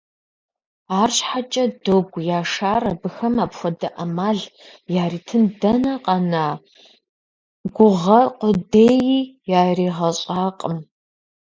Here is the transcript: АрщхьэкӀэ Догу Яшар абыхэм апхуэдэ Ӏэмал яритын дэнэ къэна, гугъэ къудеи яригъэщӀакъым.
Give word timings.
АрщхьэкӀэ 1.01 1.65
Догу 1.83 2.19
Яшар 2.39 2.83
абыхэм 2.91 3.35
апхуэдэ 3.45 3.89
Ӏэмал 3.95 4.39
яритын 5.03 5.43
дэнэ 5.59 5.93
къэна, 6.05 6.45
гугъэ 7.75 8.19
къудеи 8.39 9.09
яригъэщӀакъым. 9.59 10.75